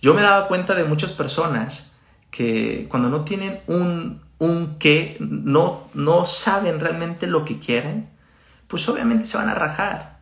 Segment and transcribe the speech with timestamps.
[0.00, 1.96] Yo me daba cuenta de muchas personas
[2.30, 8.08] que cuando no tienen un, un qué, no, no saben realmente lo que quieren,
[8.68, 10.20] pues obviamente se van a rajar.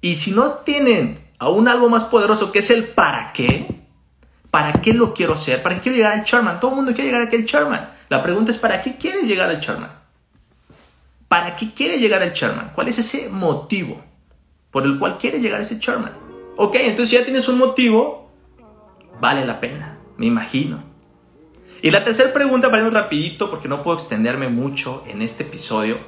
[0.00, 3.66] Y si no tienen aún algo más poderoso que es el para qué,
[4.50, 5.62] ¿para qué lo quiero hacer?
[5.62, 6.60] ¿Para qué quiero llegar al Charman?
[6.60, 7.90] Todo el mundo quiere llegar a aquel Charman.
[8.08, 9.90] La pregunta es, ¿para qué quiere llegar al Charman?
[11.26, 12.72] ¿Para qué quiere llegar al Charman?
[12.74, 14.02] ¿Cuál es ese motivo
[14.70, 16.12] por el cual quiere llegar a ese Charman?
[16.56, 18.21] Ok, entonces ya tienes un motivo,
[19.22, 20.82] vale la pena, me imagino.
[21.80, 25.98] Y la tercera pregunta, para ir rapidito, porque no puedo extenderme mucho en este episodio.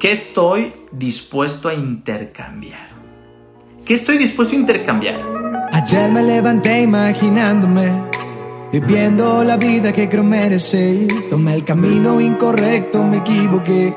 [0.00, 2.88] ¿Qué estoy dispuesto a intercambiar?
[3.84, 5.22] ¿Qué estoy dispuesto a intercambiar?
[5.70, 7.92] Ayer me levanté imaginándome,
[8.72, 11.06] viviendo la vida que creo merecer.
[11.30, 13.96] Tomé el camino incorrecto, me equivoqué.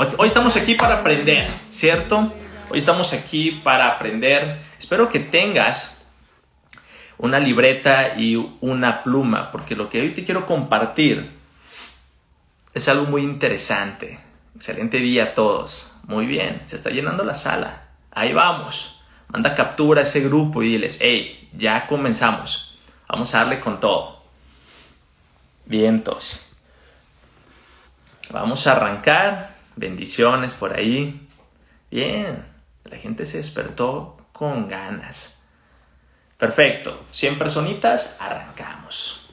[0.00, 2.32] Hoy estamos aquí para aprender, ¿cierto?
[2.70, 4.60] Hoy estamos aquí para aprender.
[4.78, 6.06] Espero que tengas
[7.18, 11.32] una libreta y una pluma, porque lo que hoy te quiero compartir
[12.74, 14.20] es algo muy interesante.
[14.54, 15.98] Excelente día a todos.
[16.04, 17.88] Muy bien, se está llenando la sala.
[18.12, 19.02] Ahí vamos.
[19.26, 22.78] Manda captura a ese grupo y diles, hey, ya comenzamos.
[23.08, 24.22] Vamos a darle con todo.
[25.66, 26.56] Vientos.
[28.30, 29.57] Vamos a arrancar.
[29.78, 31.28] Bendiciones por ahí.
[31.88, 32.44] Bien,
[32.82, 35.46] la gente se despertó con ganas.
[36.36, 39.30] Perfecto, 100 personitas, arrancamos.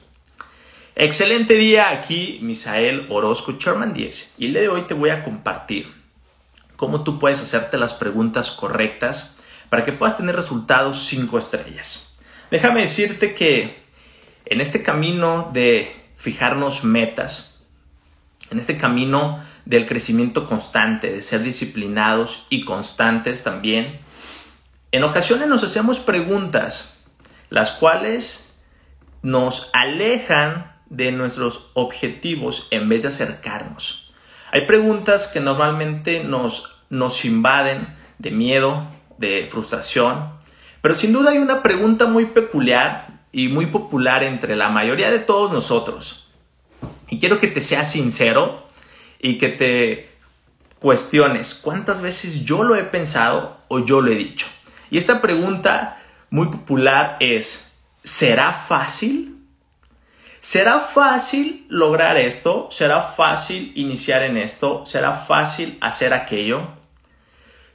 [0.94, 4.36] Excelente día aquí, Misael Orozco Sherman 10.
[4.38, 5.92] Y el día de hoy te voy a compartir
[6.76, 9.38] cómo tú puedes hacerte las preguntas correctas
[9.68, 12.20] para que puedas tener resultados 5 estrellas.
[12.52, 13.82] Déjame decirte que
[14.44, 17.64] en este camino de fijarnos metas,
[18.48, 24.00] en este camino del crecimiento constante, de ser disciplinados y constantes también,
[24.92, 27.04] en ocasiones nos hacemos preguntas
[27.50, 28.58] las cuales
[29.22, 34.14] nos alejan de nuestros objetivos en vez de acercarnos.
[34.52, 37.88] Hay preguntas que normalmente nos, nos invaden
[38.18, 38.86] de miedo,
[39.18, 40.30] de frustración,
[40.80, 45.18] pero sin duda hay una pregunta muy peculiar y muy popular entre la mayoría de
[45.18, 46.30] todos nosotros.
[47.08, 48.65] Y quiero que te seas sincero
[49.18, 50.10] y que te
[50.78, 54.46] cuestiones cuántas veces yo lo he pensado o yo lo he dicho.
[54.90, 56.00] Y esta pregunta
[56.30, 59.36] muy popular es, ¿será fácil?
[60.40, 62.68] ¿Será fácil lograr esto?
[62.70, 64.86] ¿Será fácil iniciar en esto?
[64.86, 66.68] ¿Será fácil hacer aquello?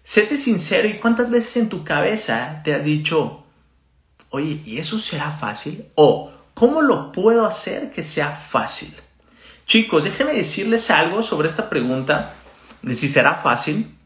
[0.03, 3.44] Séte sincero y cuántas veces en tu cabeza te has dicho,
[4.30, 5.85] oye, ¿y eso será fácil?
[5.96, 8.96] O, ¿cómo lo puedo hacer que sea fácil?
[9.71, 12.33] Chicos, déjenme decirles algo sobre esta pregunta
[12.81, 13.97] de si será fácil.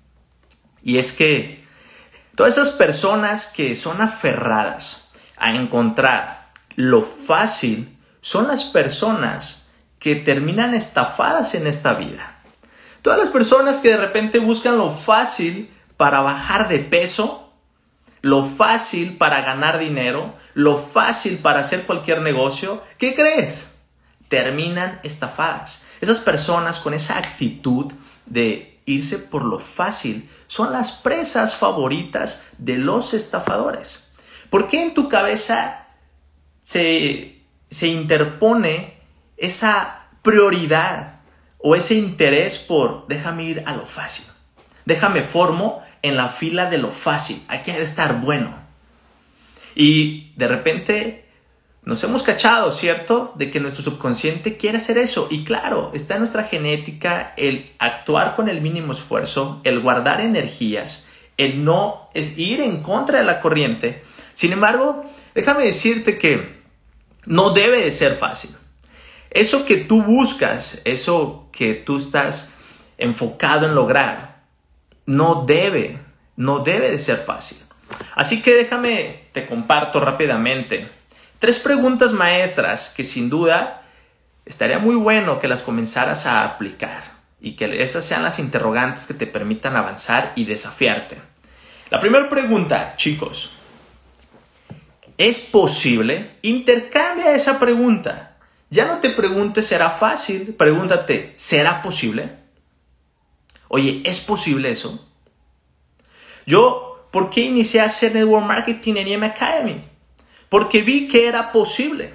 [0.83, 1.65] Y es que
[2.35, 10.75] todas esas personas que son aferradas a encontrar lo fácil, son las personas que terminan
[10.75, 12.35] estafadas en esta vida.
[13.01, 17.51] Todas las personas que de repente buscan lo fácil para bajar de peso,
[18.21, 23.74] lo fácil para ganar dinero, lo fácil para hacer cualquier negocio, ¿qué crees?
[24.27, 25.85] Terminan estafadas.
[26.01, 27.91] Esas personas con esa actitud
[28.25, 34.15] de irse por lo fácil son las presas favoritas de los estafadores.
[34.49, 35.87] ¿Por qué en tu cabeza
[36.63, 37.35] se
[37.69, 38.93] se interpone
[39.37, 41.19] esa prioridad
[41.57, 44.25] o ese interés por déjame ir a lo fácil.
[44.85, 47.43] Déjame formo en la fila de lo fácil.
[47.47, 48.55] Hay que estar bueno.
[49.75, 51.24] Y de repente
[51.85, 53.31] nos hemos cachado, ¿cierto?
[53.35, 55.27] De que nuestro subconsciente quiere hacer eso.
[55.29, 61.07] Y claro, está en nuestra genética el actuar con el mínimo esfuerzo, el guardar energías,
[61.37, 64.01] el no es ir en contra de la corriente.
[64.33, 65.05] Sin embargo,
[65.35, 66.55] déjame decirte que
[67.25, 68.51] no debe de ser fácil.
[69.29, 72.55] Eso que tú buscas, eso que tú estás
[72.97, 74.43] enfocado en lograr,
[75.05, 75.99] no debe,
[76.35, 77.59] no debe de ser fácil.
[78.15, 80.94] Así que déjame, te comparto rápidamente
[81.45, 83.83] tres preguntas maestras que sin duda
[84.47, 87.03] estaría muy bueno que las comenzaras a aplicar
[87.39, 91.17] y que esas sean las interrogantes que te permitan avanzar y desafiarte.
[91.91, 93.51] La primera pregunta, chicos,
[95.19, 96.31] ¿Es posible?
[96.41, 98.37] Intercambia esa pregunta.
[98.71, 100.55] Ya no te preguntes, ¿será fácil?
[100.55, 102.31] Pregúntate, ¿será posible?
[103.67, 105.07] Oye, ¿es posible eso?
[106.47, 109.94] Yo, ¿por qué inicié a hacer network marketing en EM Academy?
[110.49, 112.13] Porque vi que era posible.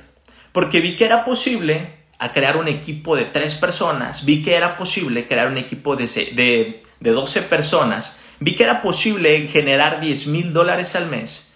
[0.52, 4.24] Porque vi que era posible a crear un equipo de tres personas.
[4.24, 8.22] Vi que era posible crear un equipo de, de, de 12 personas.
[8.40, 11.50] Vi que era posible generar 10 mil dólares al mes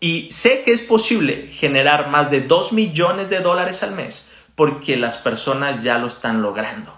[0.00, 4.96] y sé que es posible generar más de 2 millones de dólares al mes porque
[4.96, 6.94] las personas ya lo están logrando.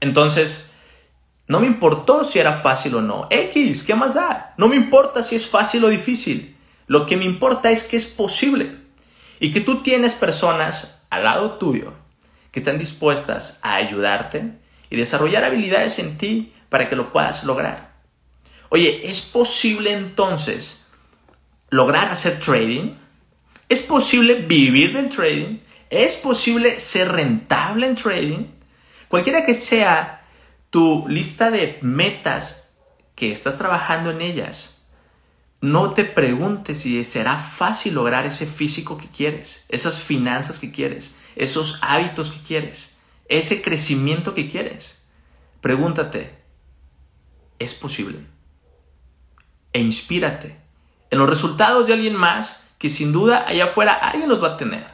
[0.00, 0.74] Entonces,
[1.48, 3.26] no me importó si era fácil o no.
[3.30, 4.54] X, ¿qué más da?
[4.56, 6.55] No me importa si es fácil o difícil.
[6.86, 8.76] Lo que me importa es que es posible
[9.40, 11.92] y que tú tienes personas al lado tuyo
[12.52, 14.52] que están dispuestas a ayudarte
[14.88, 17.92] y desarrollar habilidades en ti para que lo puedas lograr.
[18.68, 20.90] Oye, ¿es posible entonces
[21.70, 22.94] lograr hacer trading?
[23.68, 25.58] ¿Es posible vivir del trading?
[25.90, 28.46] ¿Es posible ser rentable en trading?
[29.08, 30.24] Cualquiera que sea
[30.70, 32.74] tu lista de metas
[33.14, 34.75] que estás trabajando en ellas,
[35.66, 41.18] no te preguntes si será fácil lograr ese físico que quieres, esas finanzas que quieres,
[41.34, 45.10] esos hábitos que quieres, ese crecimiento que quieres.
[45.60, 46.38] Pregúntate,
[47.58, 48.20] ¿es posible?
[49.72, 50.56] E inspírate
[51.10, 54.56] en los resultados de alguien más que sin duda allá afuera alguien los va a
[54.56, 54.86] tener.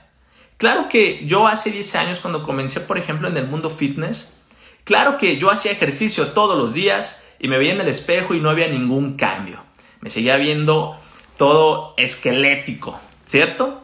[0.56, 4.40] Claro que yo hace 10 años cuando comencé, por ejemplo, en el mundo fitness,
[4.84, 8.40] claro que yo hacía ejercicio todos los días y me veía en el espejo y
[8.40, 9.70] no había ningún cambio.
[10.02, 10.99] Me seguía viendo
[11.38, 13.81] todo esquelético, ¿cierto?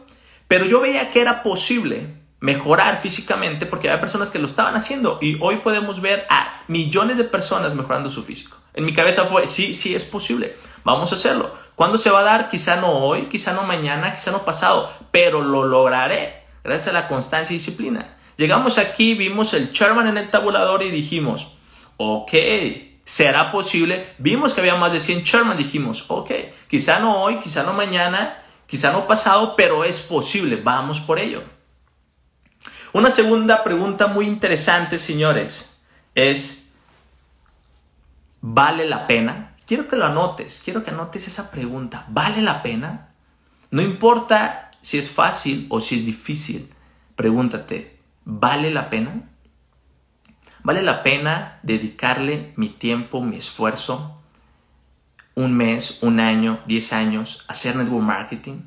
[0.47, 5.17] Pero yo veía que era posible mejorar físicamente porque había personas que lo estaban haciendo
[5.21, 8.57] y hoy podemos ver a millones de personas mejorando su físico.
[8.73, 11.53] En mi cabeza fue, sí, sí es posible, vamos a hacerlo.
[11.75, 12.49] ¿Cuándo se va a dar?
[12.49, 17.07] Quizá no hoy, quizá no mañana, quizá no pasado, pero lo lograré gracias a la
[17.07, 18.17] constancia y disciplina.
[18.35, 21.55] Llegamos aquí, vimos el Sherman en el tabulador y dijimos,
[21.95, 22.33] ok,
[23.09, 24.13] ¿será posible?
[24.17, 26.31] Vimos que había más de 100 Sherman, dijimos, ok,
[26.67, 31.43] quizá no hoy, quizá no mañana, quizá no pasado, pero es posible, vamos por ello.
[32.93, 35.83] Una segunda pregunta muy interesante, señores,
[36.13, 36.73] es,
[38.41, 39.49] ¿vale la pena?
[39.69, 42.03] quiero que lo anotes, quiero que anotes esa pregunta.
[42.09, 43.09] ¿Vale la pena?
[43.69, 46.73] No importa si es fácil o si es difícil,
[47.15, 49.29] pregúntate, ¿vale la pena?
[50.63, 54.21] ¿Vale la pena dedicarle mi tiempo, mi esfuerzo,
[55.35, 58.63] un mes, un año, diez años, a hacer network marketing,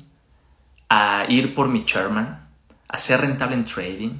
[0.89, 2.47] a ir por mi chairman,
[2.87, 4.11] a ser rentable en trading,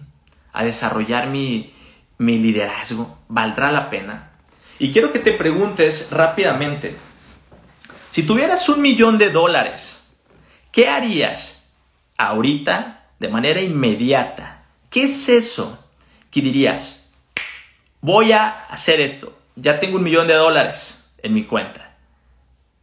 [0.52, 1.74] a desarrollar mi,
[2.20, 3.20] mi liderazgo?
[3.28, 4.31] ¿Valdrá la pena?
[4.78, 6.96] Y quiero que te preguntes rápidamente,
[8.12, 10.16] si tuvieras un millón de dólares,
[10.72, 11.75] ¿qué harías
[12.18, 14.66] ahorita de manera inmediata?
[14.92, 15.90] ¿Qué es eso
[16.30, 17.02] que dirías?
[18.03, 19.33] Voy a hacer esto.
[19.55, 21.95] Ya tengo un millón de dólares en mi cuenta.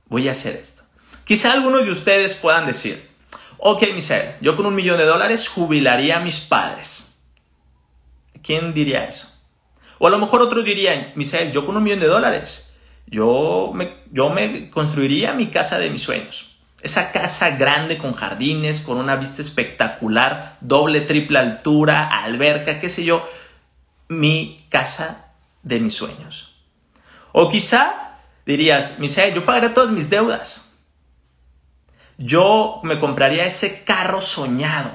[0.07, 0.83] Voy a hacer esto.
[1.25, 3.07] Quizá algunos de ustedes puedan decir,
[3.59, 7.21] ok, Misael, yo con un millón de dólares jubilaría a mis padres.
[8.43, 9.29] ¿Quién diría eso?
[9.99, 12.75] O a lo mejor otros dirían, Misael, yo con un millón de dólares,
[13.07, 16.57] yo me, yo me construiría mi casa de mis sueños.
[16.81, 23.05] Esa casa grande con jardines, con una vista espectacular, doble, triple altura, alberca, qué sé
[23.05, 23.29] yo.
[24.11, 26.55] Mi casa de mis sueños.
[27.33, 30.77] O quizá dirías, Misael, yo pagaría todas mis deudas.
[32.19, 34.91] Yo me compraría ese carro soñado.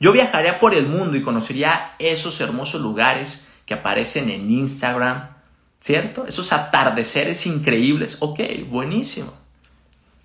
[0.00, 5.36] Yo viajaría por el mundo y conocería esos hermosos lugares que aparecen en Instagram,
[5.78, 6.26] ¿cierto?
[6.26, 8.16] Esos atardeceres increíbles.
[8.20, 9.32] Ok, buenísimo.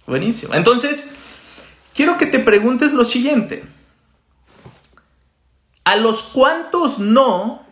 [0.08, 0.54] Buenísimo.
[0.56, 1.18] Entonces,
[1.94, 3.66] quiero que te preguntes lo siguiente.
[5.84, 7.65] ¿A los cuantos no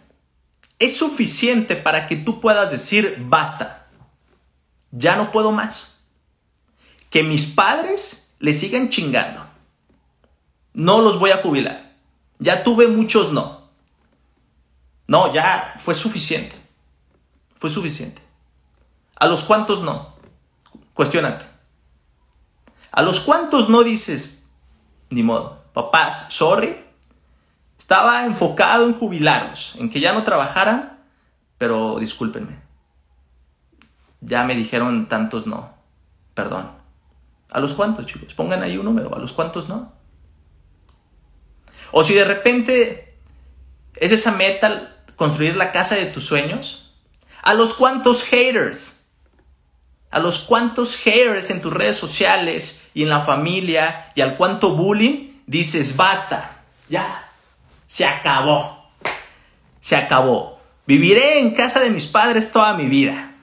[0.85, 3.87] es suficiente para que tú puedas decir, basta,
[4.91, 6.07] ya no puedo más?
[7.09, 9.45] Que mis padres le sigan chingando.
[10.73, 11.93] No los voy a jubilar.
[12.39, 13.69] Ya tuve muchos no.
[15.07, 16.55] No, ya fue suficiente.
[17.59, 18.21] Fue suficiente.
[19.15, 20.13] ¿A los cuantos no?
[20.93, 21.45] Cuestionate.
[22.91, 24.47] ¿A los cuantos no dices,
[25.09, 26.82] ni modo, papás, sorry?
[27.93, 30.97] Estaba enfocado en jubilarlos, en que ya no trabajaran,
[31.59, 32.57] pero discúlpenme.
[34.19, 35.75] Ya me dijeron tantos no.
[36.33, 36.71] Perdón.
[37.51, 38.33] ¿A los cuantos, chicos?
[38.33, 39.13] Pongan ahí un número.
[39.15, 39.93] ¿A los cuantos no?
[41.91, 43.15] O si de repente
[43.97, 46.95] es esa meta construir la casa de tus sueños?
[47.43, 49.07] ¿A los cuantos haters?
[50.09, 54.75] a los cuantos haters en tus redes sociales y en la familia y al cuánto
[54.75, 57.22] bullying, dices, basta, ya,
[57.93, 58.89] se acabó,
[59.79, 60.59] se acabó.
[60.87, 63.35] Viviré en casa de mis padres toda mi vida.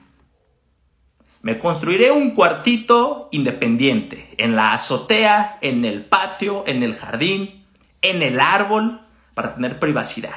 [1.41, 7.65] Me construiré un cuartito independiente, en la azotea, en el patio, en el jardín,
[8.01, 8.99] en el árbol,
[9.35, 10.35] para tener privacidad.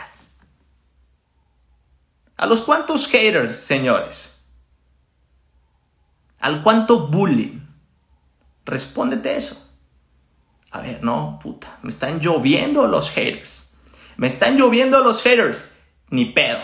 [2.37, 4.49] ¿A los cuantos haters, señores?
[6.39, 7.67] ¿Al cuánto bullying?
[8.65, 9.77] Respóndete eso.
[10.71, 13.64] A ver, no, puta, me están lloviendo los haters.
[14.17, 15.77] Me están lloviendo los haters.
[16.11, 16.61] Ni pedo.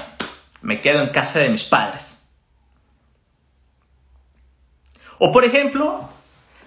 [0.63, 2.29] Me quedo en casa de mis padres.
[5.19, 6.09] O por ejemplo,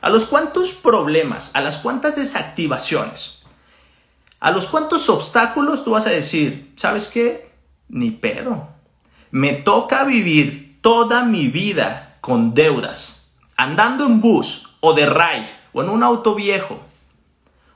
[0.02, 3.44] a los cuantos problemas, a las cuantas desactivaciones,
[4.40, 7.50] a los cuantos obstáculos tú vas a decir, ¿sabes qué?
[7.88, 8.68] Ni pedo.
[9.32, 15.82] Me toca vivir toda mi vida con deudas, andando en bus o de ride o
[15.82, 16.80] en un auto viejo.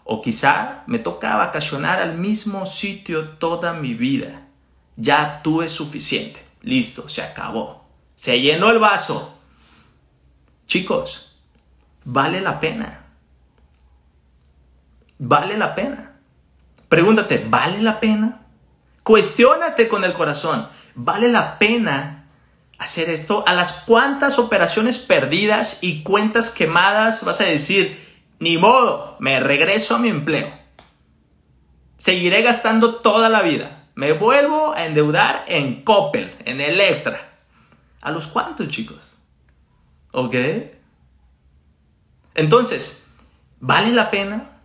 [0.10, 4.48] O quizá me toca vacacionar al mismo sitio toda mi vida.
[4.96, 6.42] Ya tuve suficiente.
[6.62, 7.86] Listo, se acabó.
[8.16, 9.38] Se llenó el vaso.
[10.66, 11.36] Chicos,
[12.06, 13.02] vale la pena.
[15.20, 16.14] Vale la pena.
[16.88, 18.44] Pregúntate, ¿vale la pena?
[19.04, 20.70] Cuestiónate con el corazón.
[20.96, 22.30] ¿Vale la pena
[22.78, 28.07] hacer esto, a las cuantas operaciones perdidas y cuentas quemadas vas a decir,
[28.39, 30.51] ni modo, me regreso a mi empleo.
[31.98, 33.86] Seguiré gastando toda la vida.
[33.96, 37.39] Me vuelvo a endeudar en Coppel, en Electra.
[38.01, 39.17] ¿A los cuantos, chicos?
[40.12, 40.36] ¿Ok?
[42.36, 43.12] Entonces,
[43.60, 44.62] ¿vale la pena?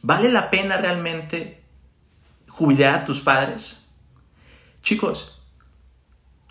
[0.00, 1.62] ¿Vale la pena realmente
[2.48, 3.90] jubilar a tus padres?
[4.82, 5.42] Chicos,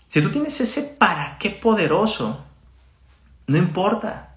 [0.10, 2.46] si tú tienes ese para qué poderoso,
[3.48, 4.36] no importa.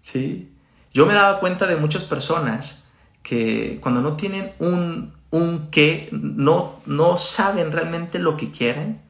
[0.00, 0.55] ¿Sí?
[0.96, 2.88] Yo me daba cuenta de muchas personas
[3.22, 9.02] que cuando no tienen un, un qué, no, no saben realmente lo que quieren,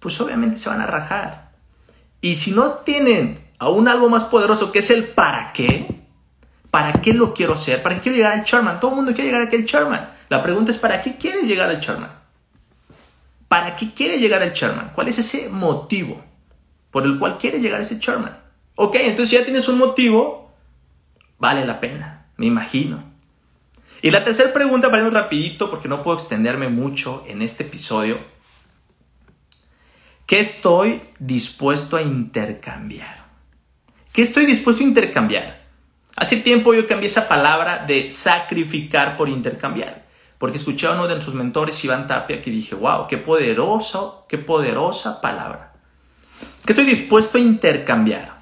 [0.00, 1.50] pues obviamente se van a rajar.
[2.22, 5.86] Y si no tienen aún algo más poderoso que es el para qué,
[6.70, 7.82] ¿para qué lo quiero hacer?
[7.82, 8.80] ¿Para qué quiero llegar al Charman?
[8.80, 10.08] Todo el mundo quiere llegar a aquel Charman.
[10.30, 12.16] La pregunta es, ¿para qué quieres llegar al Charman?
[13.46, 14.92] ¿Para qué quiere llegar el chairman?
[14.94, 16.24] ¿Cuál es ese motivo
[16.90, 18.38] por el cual quiere llegar ese chairman?
[18.74, 20.45] Ok, entonces ya tienes un motivo,
[21.38, 23.02] vale la pena, me imagino.
[24.02, 28.18] Y la tercera pregunta, para ir rapidito, porque no puedo extenderme mucho en este episodio.
[30.26, 33.26] ¿Qué estoy dispuesto a intercambiar?
[34.12, 35.64] ¿Qué estoy dispuesto a intercambiar?
[36.16, 40.06] Hace tiempo yo cambié esa palabra de sacrificar por intercambiar
[40.38, 44.38] porque escuché a uno de nuestros mentores, Iván Tapia, que dije, wow, qué poderoso, qué
[44.38, 45.72] poderosa palabra.
[46.64, 48.35] Que estoy dispuesto a intercambiar.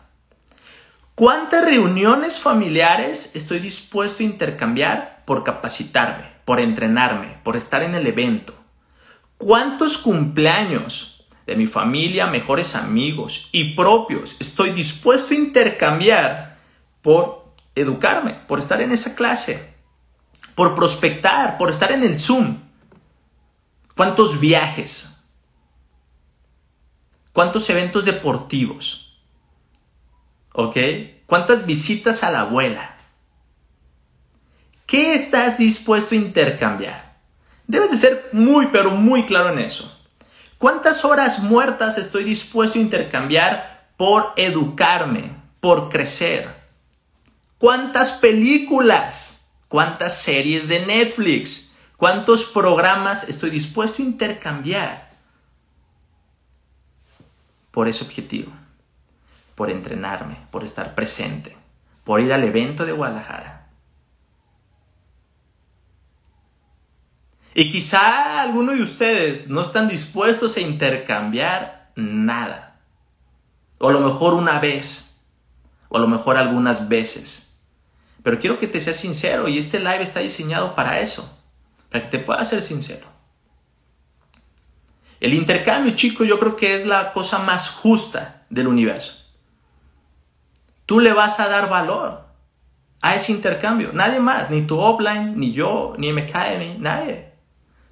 [1.14, 8.06] ¿Cuántas reuniones familiares estoy dispuesto a intercambiar por capacitarme, por entrenarme, por estar en el
[8.06, 8.54] evento?
[9.38, 16.58] ¿Cuántos cumpleaños de mi familia, mejores amigos y propios estoy dispuesto a intercambiar
[17.02, 19.74] por educarme, por estar en esa clase?
[20.54, 22.58] por prospectar, por estar en el Zoom.
[23.96, 25.22] ¿Cuántos viajes?
[27.32, 29.03] ¿Cuántos eventos deportivos?
[30.54, 30.78] ¿Ok?
[31.26, 32.96] ¿Cuántas visitas a la abuela?
[34.86, 37.18] ¿Qué estás dispuesto a intercambiar?
[37.66, 39.94] Debes de ser muy, pero muy claro en eso.
[40.56, 46.48] ¿Cuántas horas muertas estoy dispuesto a intercambiar por educarme, por crecer?
[47.58, 49.34] ¿Cuántas películas?
[49.74, 55.10] cuántas series de Netflix, cuántos programas estoy dispuesto a intercambiar
[57.72, 58.52] por ese objetivo,
[59.54, 61.56] por entrenarme, por estar presente,
[62.04, 63.68] por ir al evento de Guadalajara.
[67.54, 72.80] Y quizá alguno de ustedes no están dispuestos a intercambiar nada.
[73.78, 75.24] O a lo mejor una vez.
[75.88, 77.62] O a lo mejor algunas veces.
[78.24, 81.38] Pero quiero que te seas sincero y este live está diseñado para eso,
[81.90, 83.06] para que te puedas ser sincero.
[85.20, 89.23] El intercambio, chicos, yo creo que es la cosa más justa del universo.
[90.86, 92.24] Tú le vas a dar valor
[93.00, 93.92] a ese intercambio.
[93.92, 97.32] Nadie más, ni tu offline, ni yo, ni MKM, nadie.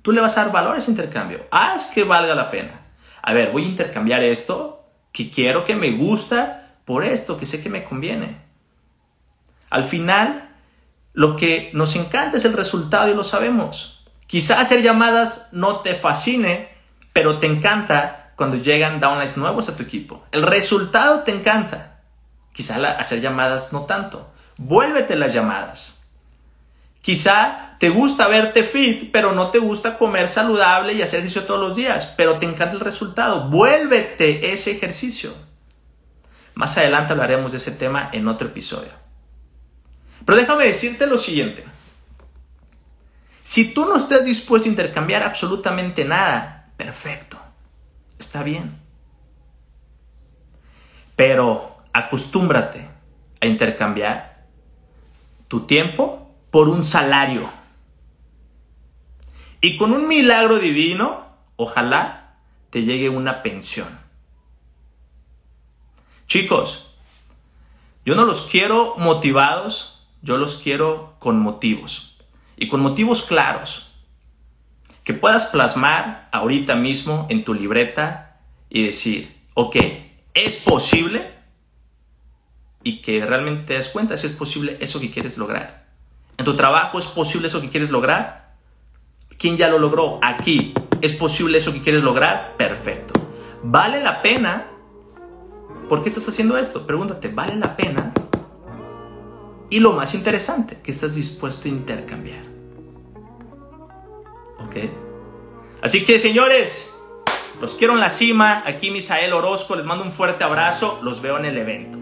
[0.03, 1.47] Tú le vas a dar valor a ese intercambio.
[1.51, 2.81] Haz que valga la pena.
[3.23, 7.63] A ver, voy a intercambiar esto que quiero, que me gusta, por esto, que sé
[7.63, 8.39] que me conviene.
[9.71, 10.51] Al final,
[11.13, 14.05] lo que nos encanta es el resultado y lo sabemos.
[14.27, 16.71] Quizás hacer llamadas no te fascine,
[17.13, 20.25] pero te encanta cuando llegan downlines nuevos a tu equipo.
[20.33, 21.92] El resultado te encanta.
[22.53, 24.33] Quizá hacer llamadas no tanto.
[24.57, 26.11] Vuélvete las llamadas.
[27.01, 31.61] Quizá te gusta verte fit, pero no te gusta comer saludable y hacer ejercicio todos
[31.61, 33.49] los días, pero te encanta el resultado.
[33.49, 35.35] Vuélvete ese ejercicio.
[36.55, 38.93] Más adelante hablaremos de ese tema en otro episodio.
[40.25, 41.65] Pero déjame decirte lo siguiente.
[43.43, 47.37] Si tú no estás dispuesto a intercambiar absolutamente nada, perfecto,
[48.19, 48.79] está bien.
[51.17, 52.89] Pero acostúmbrate
[53.41, 54.47] a intercambiar
[55.49, 57.51] tu tiempo por un salario.
[59.61, 62.37] Y con un milagro divino, ojalá
[62.71, 64.01] te llegue una pensión.
[66.27, 66.95] Chicos,
[68.05, 72.19] yo no los quiero motivados, yo los quiero con motivos
[72.57, 73.93] y con motivos claros
[75.05, 79.77] que puedas plasmar ahorita mismo en tu libreta y decir, ok,
[80.35, 81.32] es posible
[82.85, 85.87] y que realmente te des cuenta si es posible eso que quieres lograr.
[86.37, 88.57] En tu trabajo es posible eso que quieres lograr.
[89.39, 90.19] ¿Quién ya lo logró?
[90.23, 90.75] Aquí.
[91.01, 92.57] ¿Es posible eso que quieres lograr?
[92.57, 93.21] Perfecto.
[93.63, 94.67] ¿Vale la pena?
[95.89, 96.87] ¿Por qué estás haciendo esto?
[96.87, 98.13] Pregúntate, ¿vale la pena?
[99.69, 102.45] Y lo más interesante, que estás dispuesto a intercambiar.
[104.59, 104.77] ¿Ok?
[105.81, 106.95] Así que señores,
[107.61, 108.63] los quiero en la cima.
[108.67, 111.01] Aquí Misael Orozco, les mando un fuerte abrazo.
[111.03, 112.02] Los veo en el evento.